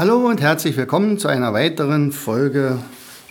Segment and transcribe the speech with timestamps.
[0.00, 2.78] Hallo und herzlich willkommen zu einer weiteren Folge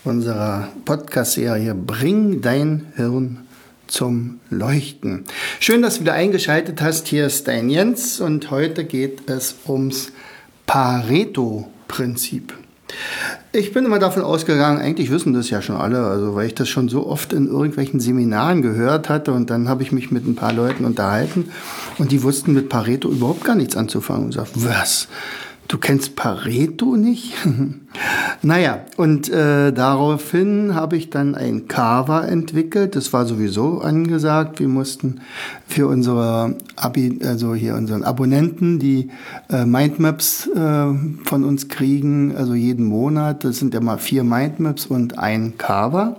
[0.04, 3.40] unserer Podcast-Serie Bring dein Hirn
[3.88, 5.24] zum Leuchten.
[5.60, 7.08] Schön, dass du wieder eingeschaltet hast.
[7.08, 10.12] Hier ist dein Jens und heute geht es ums
[10.68, 12.54] Pareto-Prinzip.
[13.52, 16.70] Ich bin immer davon ausgegangen, eigentlich wissen das ja schon alle, also weil ich das
[16.70, 20.36] schon so oft in irgendwelchen Seminaren gehört hatte und dann habe ich mich mit ein
[20.36, 21.50] paar Leuten unterhalten
[21.98, 25.08] und die wussten mit Pareto überhaupt gar nichts anzufangen und gesagt, was?
[25.70, 27.36] Du kennst Pareto nicht?
[28.42, 32.96] naja, und äh, daraufhin habe ich dann ein Carver entwickelt.
[32.96, 34.60] Das war sowieso angesagt.
[34.60, 35.22] Wir mussten
[35.68, 39.12] für unsere Abi, also hier unseren Abonnenten, die
[39.52, 40.88] äh, Mindmaps äh,
[41.24, 43.44] von uns kriegen, also jeden Monat.
[43.44, 46.18] Das sind ja mal vier Mindmaps und ein Carver.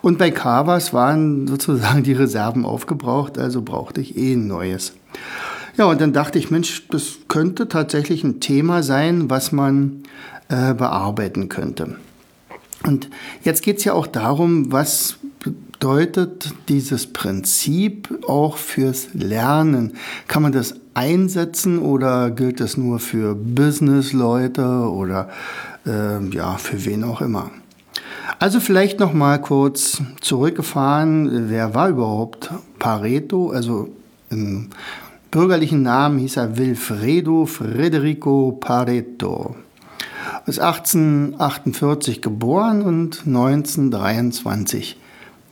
[0.00, 4.94] Und bei Carvers waren sozusagen die Reserven aufgebraucht, also brauchte ich eh ein neues.
[5.80, 10.02] Ja, und dann dachte ich, Mensch, das könnte tatsächlich ein Thema sein, was man
[10.50, 11.96] äh, bearbeiten könnte.
[12.84, 13.08] Und
[13.44, 19.94] jetzt geht es ja auch darum, was bedeutet dieses Prinzip auch fürs Lernen?
[20.28, 25.30] Kann man das einsetzen oder gilt das nur für Businessleute oder
[25.86, 27.52] äh, ja, für wen auch immer?
[28.38, 33.48] Also vielleicht noch mal kurz zurückgefahren, wer war überhaupt Pareto?
[33.48, 33.88] Also
[34.28, 34.68] im
[35.30, 39.54] bürgerlichen Namen hieß er Wilfredo Federico Pareto.
[40.46, 44.98] Ist 1848 geboren und 1923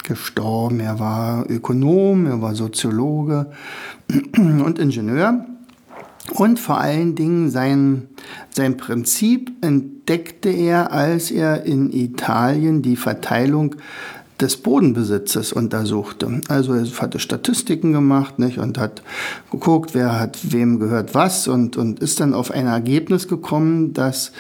[0.03, 0.81] gestorben.
[0.81, 3.53] Er war Ökonom, er war Soziologe
[4.37, 5.45] und Ingenieur.
[6.35, 8.09] Und vor allen Dingen sein,
[8.51, 13.77] sein Prinzip entdeckte er, als er in Italien die Verteilung
[14.41, 16.41] des Bodenbesitzes untersuchte.
[16.49, 19.03] Also er hatte Statistiken gemacht nicht, und hat
[19.51, 24.33] geguckt, wer hat wem gehört was und, und ist dann auf ein Ergebnis gekommen, das,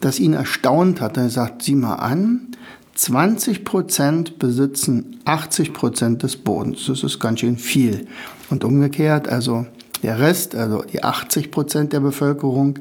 [0.00, 1.16] das ihn erstaunt hat.
[1.16, 2.48] Er sagt, sieh mal an,
[2.94, 6.86] 20 Prozent besitzen 80 Prozent des Bodens.
[6.86, 8.06] Das ist ganz schön viel.
[8.50, 9.66] Und umgekehrt, also
[10.02, 12.78] der Rest, also die 80 Prozent der Bevölkerung,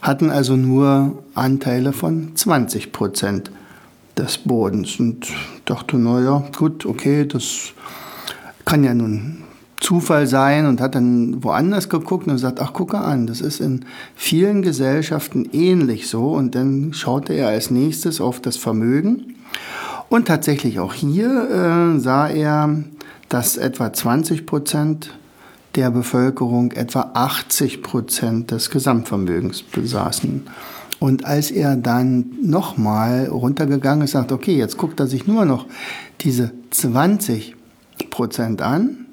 [0.00, 3.50] hatten also nur Anteile von 20 Prozent
[4.16, 5.26] des Bodens und
[5.64, 7.72] dachte, naja, gut, okay, das
[8.64, 9.38] kann ja nun
[9.80, 13.84] Zufall sein und hat dann woanders geguckt und gesagt, ach, gucke an, das ist in
[14.14, 16.32] vielen Gesellschaften ähnlich so.
[16.32, 19.34] Und dann schaute er als nächstes auf das Vermögen.
[20.08, 22.84] Und tatsächlich auch hier äh, sah er,
[23.28, 25.10] dass etwa 20 Prozent
[25.74, 30.46] der Bevölkerung etwa 80 Prozent des Gesamtvermögens besaßen.
[31.02, 35.66] Und als er dann nochmal runtergegangen ist, sagt, okay, jetzt guckt er sich nur noch
[36.20, 37.56] diese 20
[38.10, 39.06] Prozent an,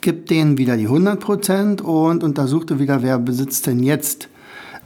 [0.00, 4.28] gibt denen wieder die 100 Prozent und untersuchte wieder, wer besitzt denn jetzt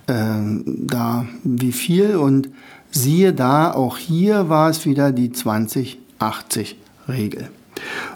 [0.09, 0.35] äh,
[0.67, 2.17] da wie viel.
[2.17, 2.51] Und
[2.91, 7.49] siehe da, auch hier war es wieder die 20-80-Regel.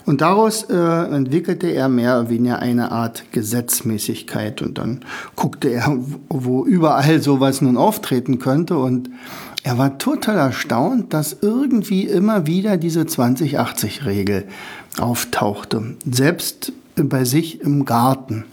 [0.05, 4.61] Und daraus äh, entwickelte er mehr oder weniger eine Art Gesetzmäßigkeit.
[4.61, 5.01] Und dann
[5.35, 5.97] guckte er,
[6.29, 8.77] wo überall sowas nun auftreten könnte.
[8.77, 9.09] Und
[9.63, 14.45] er war total erstaunt, dass irgendwie immer wieder diese 20-80-Regel
[14.99, 15.95] auftauchte.
[16.09, 18.43] Selbst bei sich im Garten.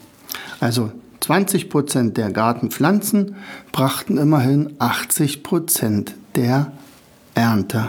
[0.61, 3.37] Also 20 Prozent der Gartenpflanzen
[3.73, 6.73] brachten immerhin 80 Prozent der
[7.35, 7.89] Ernte,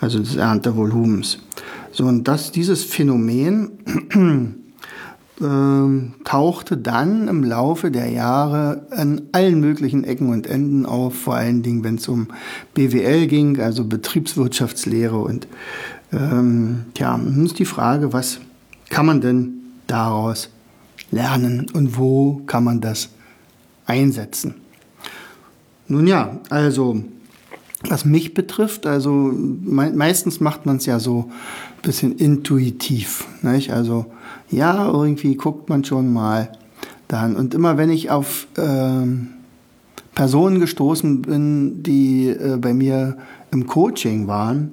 [0.00, 1.38] also des Erntevolumens.
[1.92, 3.70] So, und das, dieses Phänomen
[5.40, 11.34] äh, tauchte dann im Laufe der Jahre an allen möglichen Ecken und Enden auf, vor
[11.34, 12.28] allen Dingen, wenn es um
[12.74, 15.18] BWL ging, also Betriebswirtschaftslehre.
[15.18, 15.46] Und
[16.12, 18.40] ähm, ja, nun ist die Frage, was
[18.88, 19.52] kann man denn
[19.86, 20.48] daraus
[21.10, 23.10] lernen und wo kann man das
[23.84, 24.54] einsetzen?
[25.88, 27.04] Nun ja, also
[27.88, 31.30] was mich betrifft, also me meistens macht man es ja so
[31.82, 33.26] bisschen intuitiv.
[33.42, 33.72] Nicht?
[33.72, 34.06] Also
[34.50, 36.50] ja, irgendwie guckt man schon mal
[37.08, 37.36] dann.
[37.36, 39.06] Und immer wenn ich auf äh,
[40.14, 43.16] Personen gestoßen bin, die äh, bei mir
[43.50, 44.72] im Coaching waren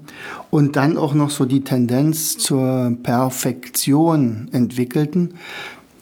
[0.50, 5.34] und dann auch noch so die Tendenz zur Perfektion entwickelten,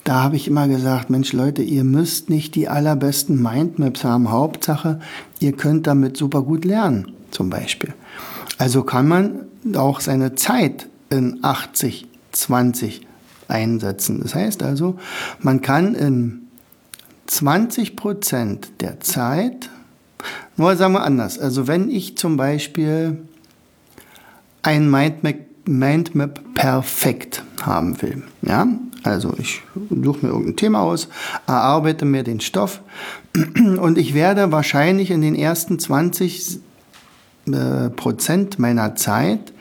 [0.03, 4.31] da habe ich immer gesagt, Mensch Leute, ihr müsst nicht die allerbesten Mindmaps haben.
[4.31, 5.01] Hauptsache,
[5.39, 7.93] ihr könnt damit super gut lernen, zum Beispiel.
[8.57, 13.01] Also kann man auch seine Zeit in 80, 20
[13.47, 14.21] einsetzen.
[14.21, 14.97] Das heißt also,
[15.39, 16.47] man kann in
[17.27, 19.69] 20 Prozent der Zeit,
[20.55, 23.19] nur sagen wir anders, also wenn ich zum Beispiel
[24.63, 28.67] ein Mindmap, Mindmap perfekt haben will, ja,
[29.03, 31.07] also ich suche mir irgendein Thema aus,
[31.45, 32.81] erarbeite mir den Stoff
[33.35, 36.59] und ich werde wahrscheinlich in den ersten 20
[37.47, 39.53] äh, Prozent meiner Zeit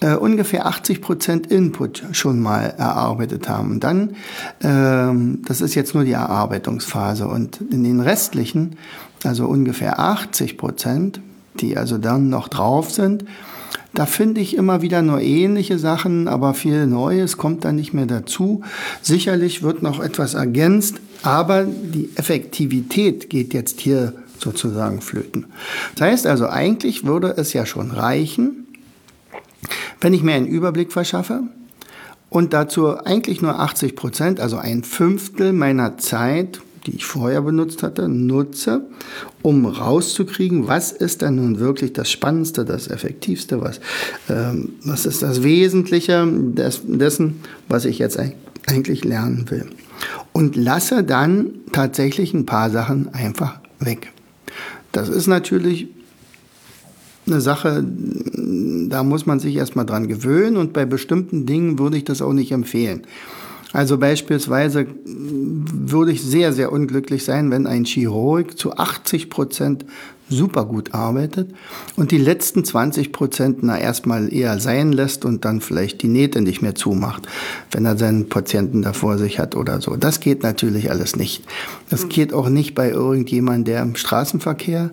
[0.00, 3.80] äh, ungefähr 80 Prozent Input schon mal erarbeitet haben.
[3.80, 4.16] dann,
[4.62, 8.76] ähm, das ist jetzt nur die Erarbeitungsphase und in den restlichen,
[9.24, 11.20] also ungefähr 80 Prozent,
[11.60, 13.24] die also dann noch drauf sind,
[13.94, 18.04] da finde ich immer wieder nur ähnliche Sachen, aber viel Neues kommt da nicht mehr
[18.04, 18.62] dazu.
[19.00, 25.46] Sicherlich wird noch etwas ergänzt, aber die Effektivität geht jetzt hier sozusagen flöten.
[25.94, 28.65] Das heißt also, eigentlich würde es ja schon reichen,
[30.00, 31.42] wenn ich mir einen Überblick verschaffe
[32.28, 37.82] und dazu eigentlich nur 80 Prozent, also ein Fünftel meiner Zeit, die ich vorher benutzt
[37.82, 38.82] hatte, nutze,
[39.42, 43.80] um rauszukriegen, was ist denn nun wirklich das Spannendste, das Effektivste, was,
[44.28, 48.18] ähm, was ist das Wesentliche des, dessen, was ich jetzt
[48.66, 49.66] eigentlich lernen will.
[50.32, 54.12] Und lasse dann tatsächlich ein paar Sachen einfach weg.
[54.92, 55.88] Das ist natürlich
[57.26, 57.84] eine Sache,
[58.88, 62.32] da muss man sich erstmal dran gewöhnen und bei bestimmten Dingen würde ich das auch
[62.32, 63.02] nicht empfehlen.
[63.72, 69.84] Also beispielsweise würde ich sehr, sehr unglücklich sein, wenn ein Chirurg zu 80 Prozent
[70.28, 71.50] super gut arbeitet
[71.94, 76.40] und die letzten 20 Prozent na erstmal eher sein lässt und dann vielleicht die Nähte
[76.40, 77.28] nicht mehr zumacht,
[77.70, 79.96] wenn er seinen Patienten da vor sich hat oder so.
[79.96, 81.44] Das geht natürlich alles nicht.
[81.88, 84.90] Das geht auch nicht bei irgendjemandem, der im Straßenverkehr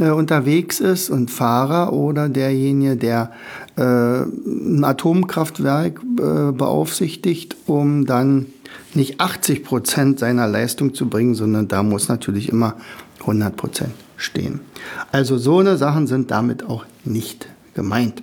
[0.00, 3.32] äh, unterwegs ist und Fahrer oder derjenige, der
[3.76, 8.46] äh, ein Atomkraftwerk äh, beaufsichtigt, um dann
[8.94, 12.76] nicht 80 Prozent seiner Leistung zu bringen, sondern da muss natürlich immer
[13.20, 14.60] 100 Prozent stehen.
[15.12, 18.22] Also so eine Sachen sind damit auch nicht gemeint.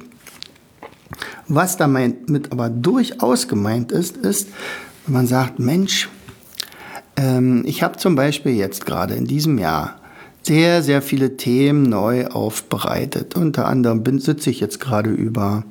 [1.47, 4.49] Was damit aber durchaus gemeint ist, ist,
[5.05, 6.09] wenn man sagt, Mensch,
[7.17, 9.99] ähm, ich habe zum Beispiel jetzt gerade in diesem Jahr
[10.43, 13.35] sehr, sehr viele Themen neu aufbereitet.
[13.35, 15.63] Unter anderem bin, sitze ich jetzt gerade über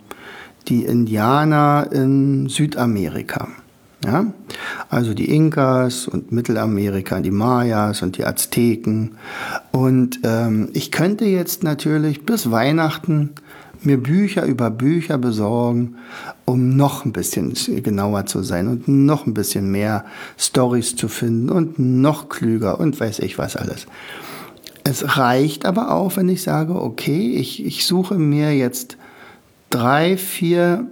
[0.69, 3.49] die Indianer in Südamerika.
[4.05, 4.33] Ja?
[4.89, 9.17] Also die Inkas und Mittelamerika, die Mayas und die Azteken.
[9.71, 13.31] Und ähm, ich könnte jetzt natürlich bis Weihnachten
[13.85, 15.97] mir Bücher über Bücher besorgen,
[16.45, 20.05] um noch ein bisschen genauer zu sein und noch ein bisschen mehr
[20.39, 23.87] Stories zu finden und noch klüger und weiß ich was alles.
[24.85, 28.97] Es reicht aber auch, wenn ich sage, okay, ich, ich suche mir jetzt
[29.71, 30.87] drei, vier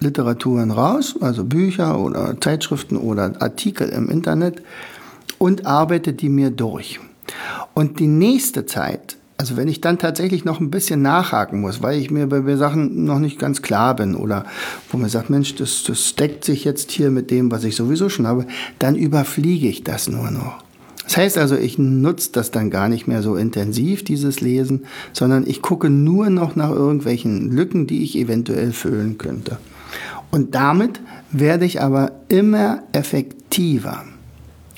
[0.00, 4.62] Literaturen raus, also Bücher oder Zeitschriften oder Artikel im Internet
[5.38, 7.00] und arbeite die mir durch.
[7.72, 11.98] Und die nächste Zeit, also wenn ich dann tatsächlich noch ein bisschen nachhaken muss, weil
[11.98, 14.44] ich mir bei Sachen noch nicht ganz klar bin oder
[14.90, 18.08] wo man sagt, Mensch, das, das deckt sich jetzt hier mit dem, was ich sowieso
[18.08, 18.46] schon habe,
[18.78, 20.62] dann überfliege ich das nur noch.
[21.04, 25.46] Das heißt also, ich nutze das dann gar nicht mehr so intensiv, dieses Lesen, sondern
[25.46, 29.58] ich gucke nur noch nach irgendwelchen Lücken, die ich eventuell füllen könnte.
[30.30, 34.04] Und damit werde ich aber immer effektiver.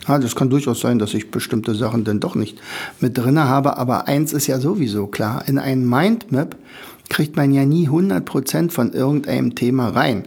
[0.06, 2.60] Ja, das kann durchaus sein, dass ich bestimmte Sachen dann doch nicht
[3.00, 5.44] mit drin habe, aber eins ist ja sowieso klar.
[5.48, 6.56] In ein Mindmap
[7.08, 10.24] kriegt man ja nie 100% von irgendeinem Thema rein.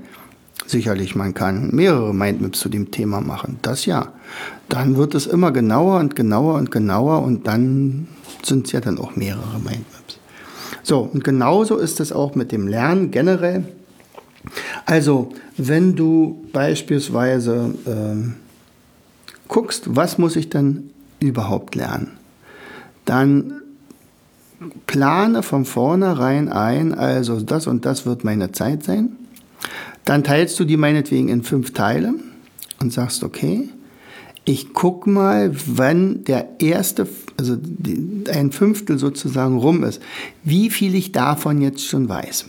[0.70, 4.14] Sicherlich, man kann mehrere Mindmaps zu dem Thema machen, das ja.
[4.68, 8.08] Dann wird es immer genauer und genauer und genauer und dann
[8.44, 10.20] sind es ja dann auch mehrere Mindmaps.
[10.84, 13.64] So, und genauso ist es auch mit dem Lernen generell.
[14.86, 18.30] Also, wenn du beispielsweise äh,
[19.48, 22.12] guckst, was muss ich denn überhaupt lernen,
[23.06, 23.54] dann
[24.86, 29.16] plane von vornherein ein, also das und das wird meine Zeit sein.
[30.10, 32.16] Dann teilst du die meinetwegen in fünf Teile
[32.80, 33.70] und sagst, okay,
[34.44, 37.56] ich guck mal, wann der erste, also
[38.34, 40.02] ein Fünftel sozusagen rum ist,
[40.44, 42.48] wie viel ich davon jetzt schon weiß.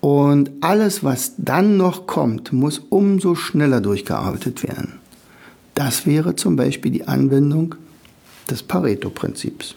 [0.00, 5.00] Und alles, was dann noch kommt, muss umso schneller durchgearbeitet werden.
[5.74, 7.74] Das wäre zum Beispiel die Anwendung
[8.48, 9.74] des Pareto-Prinzips.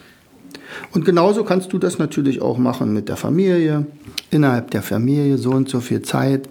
[0.92, 3.88] Und genauso kannst du das natürlich auch machen mit der Familie,
[4.30, 6.48] innerhalb der Familie so und so viel Zeit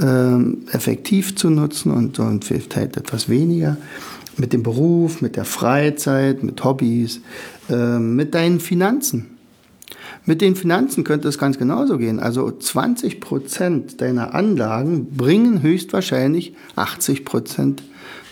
[0.00, 3.76] ähm, effektiv zu nutzen und, und vielleicht halt etwas weniger
[4.36, 7.20] mit dem Beruf, mit der Freizeit, mit Hobbys,
[7.68, 9.38] äh, mit deinen Finanzen.
[10.24, 12.20] Mit den Finanzen könnte es ganz genauso gehen.
[12.20, 17.82] Also 20 Prozent deiner Anlagen bringen höchstwahrscheinlich 80 Prozent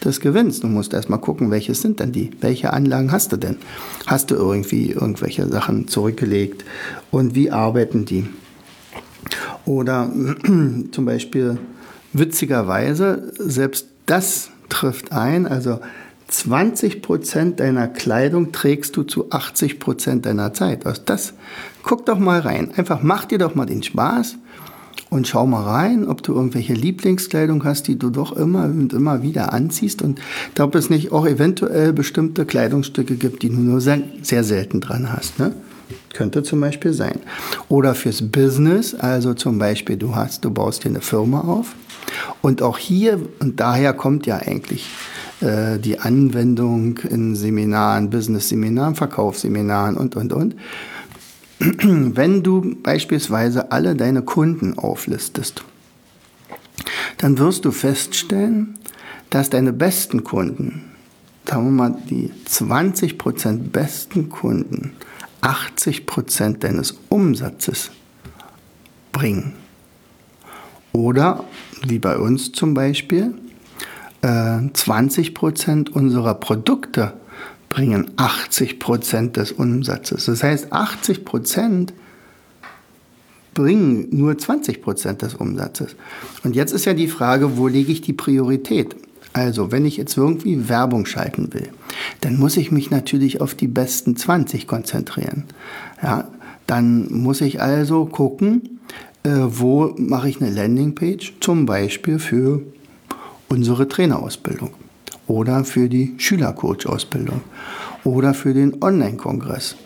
[0.04, 0.60] des Gewinns.
[0.60, 2.30] Du musst erstmal gucken, welche sind denn die?
[2.40, 3.56] Welche Anlagen hast du denn?
[4.06, 6.64] Hast du irgendwie irgendwelche Sachen zurückgelegt?
[7.10, 8.26] Und wie arbeiten die?
[9.64, 10.10] Oder
[10.90, 11.58] zum Beispiel
[12.12, 15.80] witzigerweise, selbst das trifft ein, also
[16.28, 20.86] 20 Prozent deiner Kleidung trägst du zu 80 Prozent deiner Zeit.
[20.86, 21.34] Also das,
[21.82, 22.72] guck doch mal rein.
[22.76, 24.36] Einfach mach dir doch mal den Spaß
[25.10, 29.22] und schau mal rein, ob du irgendwelche Lieblingskleidung hast, die du doch immer und immer
[29.22, 30.20] wieder anziehst und
[30.58, 35.12] ob es nicht auch eventuell bestimmte Kleidungsstücke gibt, die du nur sehr, sehr selten dran
[35.12, 35.40] hast.
[35.40, 35.52] Ne?
[36.12, 37.20] Könnte zum Beispiel sein.
[37.68, 41.74] Oder fürs Business, also zum Beispiel du hast, du baust dir eine Firma auf
[42.42, 44.88] und auch hier, und daher kommt ja eigentlich
[45.40, 50.56] äh, die Anwendung in Seminaren, Business-Seminaren, Verkaufsseminaren und, und, und.
[51.58, 55.64] Wenn du beispielsweise alle deine Kunden auflistest,
[57.18, 58.78] dann wirst du feststellen,
[59.28, 60.82] dass deine besten Kunden,
[61.46, 64.92] sagen wir mal die 20% besten Kunden,
[65.42, 67.90] 80% deines Umsatzes
[69.12, 69.54] bringen.
[70.92, 71.44] Oder
[71.86, 73.34] wie bei uns zum Beispiel,
[74.22, 77.14] 20% äh, unserer Produkte
[77.68, 80.26] bringen 80% des Umsatzes.
[80.26, 81.90] Das heißt, 80%
[83.54, 85.96] bringen nur 20% des Umsatzes.
[86.44, 88.96] Und jetzt ist ja die Frage, wo lege ich die Priorität?
[89.32, 91.68] Also, wenn ich jetzt irgendwie Werbung schalten will,
[92.20, 95.44] dann muss ich mich natürlich auf die besten 20 konzentrieren.
[96.02, 96.28] Ja,
[96.66, 98.80] dann muss ich also gucken,
[99.22, 102.62] äh, wo mache ich eine Landingpage, zum Beispiel für
[103.48, 104.70] unsere Trainerausbildung
[105.26, 107.40] oder für die Schülercoach-Ausbildung
[108.04, 109.76] oder für den Online-Kongress.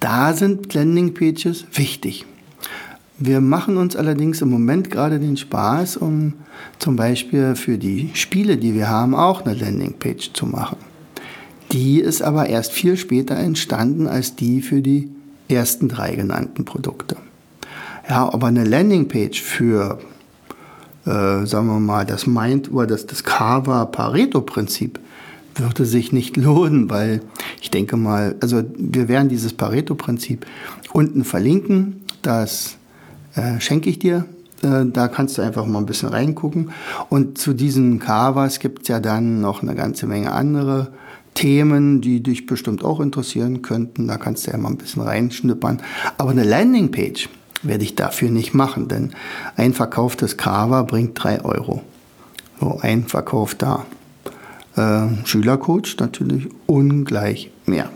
[0.00, 2.24] Da sind Landingpages wichtig.
[3.18, 6.34] Wir machen uns allerdings im Moment gerade den Spaß, um
[6.78, 10.76] zum Beispiel für die Spiele, die wir haben, auch eine Landingpage zu machen.
[11.72, 15.10] Die ist aber erst viel später entstanden als die für die
[15.48, 17.16] ersten drei genannten Produkte.
[18.08, 19.98] Ja, aber eine Landingpage für
[21.08, 24.98] äh, sagen wir mal, das Mind oder das, das Carver-Pareto-Prinzip
[25.56, 27.22] würde sich nicht lohnen, weil
[27.62, 30.46] ich denke mal, also wir werden dieses Pareto-Prinzip
[30.92, 32.02] unten verlinken.
[32.22, 32.77] Das
[33.38, 34.24] äh, schenke ich dir.
[34.62, 36.70] Äh, da kannst du einfach mal ein bisschen reingucken.
[37.08, 40.88] Und zu diesen Carvers gibt es ja dann noch eine ganze Menge andere
[41.34, 44.08] Themen, die dich bestimmt auch interessieren könnten.
[44.08, 45.80] Da kannst du ja mal ein bisschen reinschnippern.
[46.16, 47.28] Aber eine Landingpage,
[47.62, 49.12] werde ich dafür nicht machen, denn
[49.56, 51.82] ein verkauftes Cover bringt 3 Euro.
[52.60, 53.86] So ein verkaufter
[54.76, 57.90] äh, Schülercoach natürlich ungleich mehr.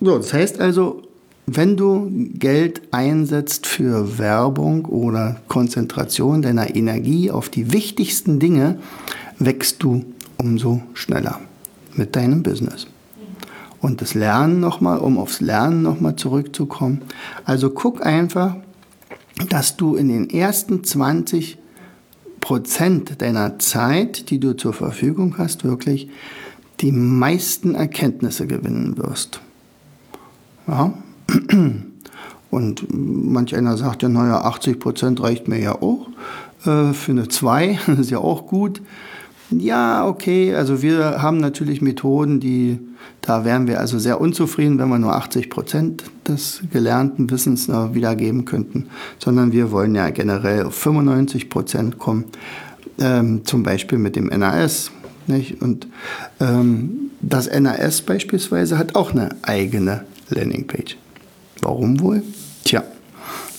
[0.00, 1.02] So, das heißt also,
[1.46, 8.78] wenn du Geld einsetzt für Werbung oder Konzentration deiner Energie auf die wichtigsten Dinge,
[9.38, 10.04] wächst du
[10.38, 11.40] umso schneller
[11.94, 12.86] mit deinem Business
[13.84, 17.02] und das Lernen nochmal, um aufs Lernen nochmal zurückzukommen.
[17.44, 18.56] Also guck einfach,
[19.50, 21.58] dass du in den ersten 20
[22.40, 26.08] Prozent deiner Zeit, die du zur Verfügung hast, wirklich
[26.80, 29.40] die meisten Erkenntnisse gewinnen wirst.
[30.66, 30.94] Ja?
[32.50, 36.08] Und manch einer sagt ja, naja, 80 Prozent reicht mir ja auch.
[36.64, 38.80] Äh, für eine 2 ist ja auch gut.
[39.50, 42.78] Ja, okay, also wir haben natürlich Methoden, die
[43.20, 48.44] da wären wir also sehr unzufrieden, wenn wir nur 80 Prozent des gelernten Wissens wiedergeben
[48.44, 48.88] könnten,
[49.18, 52.24] sondern wir wollen ja generell auf 95 Prozent kommen,
[52.98, 54.90] ähm, zum Beispiel mit dem NAS.
[55.26, 55.62] Nicht?
[55.62, 55.88] Und
[56.38, 60.98] ähm, das NAS beispielsweise hat auch eine eigene Landingpage.
[61.62, 62.22] Warum wohl?
[62.64, 62.82] Tja,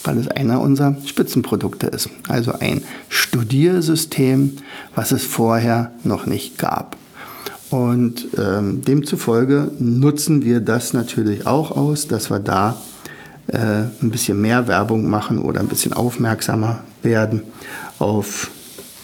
[0.04, 2.10] weil es einer unserer Spitzenprodukte ist.
[2.28, 4.58] Also ein Studiersystem,
[4.94, 6.98] was es vorher noch nicht gab.
[7.70, 12.78] Und ähm, demzufolge nutzen wir das natürlich auch aus, dass wir da
[13.48, 17.42] äh, ein bisschen mehr Werbung machen oder ein bisschen aufmerksamer werden
[18.00, 18.50] auf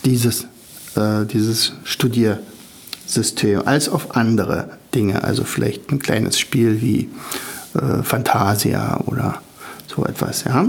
[0.05, 0.48] dieses,
[0.95, 5.24] äh, dieses Studiersystem als auf andere Dinge.
[5.24, 7.10] Also vielleicht ein kleines Spiel wie
[7.74, 9.42] äh, Fantasia oder
[9.88, 10.44] so etwas.
[10.44, 10.68] Ja?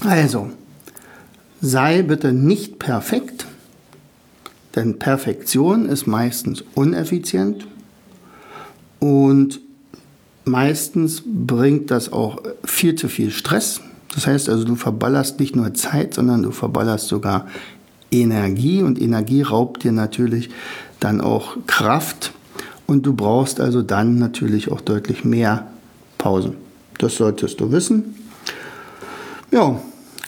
[0.00, 0.50] Also,
[1.60, 3.46] sei bitte nicht perfekt,
[4.74, 7.66] denn Perfektion ist meistens uneffizient
[8.98, 9.60] und
[10.44, 13.80] meistens bringt das auch viel zu viel Stress.
[14.14, 17.46] Das heißt also, du verballerst nicht nur Zeit, sondern du verballerst sogar
[18.10, 20.50] Energie und Energie raubt dir natürlich
[21.00, 22.32] dann auch Kraft
[22.86, 25.66] und du brauchst also dann natürlich auch deutlich mehr
[26.26, 26.56] Pausen.
[26.98, 28.16] Das solltest du wissen.
[29.52, 29.80] Ja,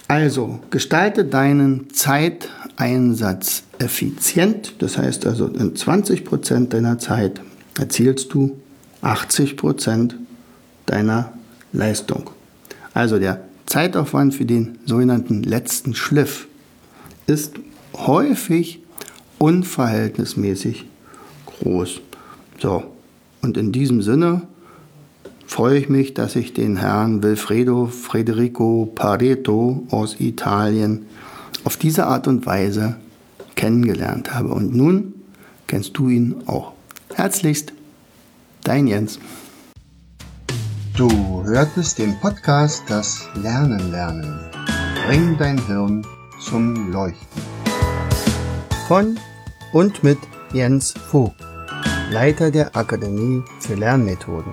[0.06, 4.74] also gestalte deinen Zeiteinsatz effizient.
[4.78, 7.40] Das heißt also, in 20 Prozent deiner Zeit
[7.76, 8.56] erzielst du
[9.02, 10.14] 80 Prozent
[10.86, 11.32] deiner
[11.72, 12.30] Leistung.
[12.94, 16.46] Also der Zeitaufwand für den sogenannten letzten Schliff
[17.26, 17.54] ist
[17.96, 18.78] häufig
[19.38, 20.86] unverhältnismäßig
[21.46, 22.00] groß.
[22.60, 22.84] So,
[23.42, 24.42] und in diesem Sinne
[25.48, 31.06] freue ich mich, dass ich den Herrn Wilfredo Federico Pareto aus Italien
[31.64, 32.96] auf diese Art und Weise
[33.56, 34.50] kennengelernt habe.
[34.50, 35.14] Und nun
[35.66, 36.72] kennst du ihn auch.
[37.14, 37.72] Herzlichst,
[38.62, 39.18] dein Jens.
[40.96, 41.08] Du
[41.44, 44.38] hörtest den Podcast Das Lernen lernen.
[45.06, 46.06] Bring dein Hirn
[46.40, 47.42] zum Leuchten.
[48.86, 49.18] Von
[49.72, 50.18] und mit
[50.52, 51.36] Jens Vogt,
[52.10, 54.52] Leiter der Akademie für Lernmethoden.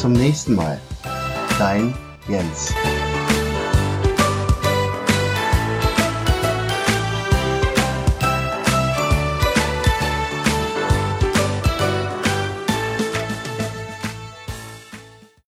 [0.00, 0.80] Zum nächsten Mal.
[1.58, 1.92] Dein
[2.26, 2.72] Jens.